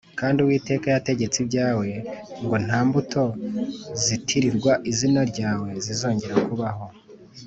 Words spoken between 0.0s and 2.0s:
Kandi Uwiteka yategetse ibyawe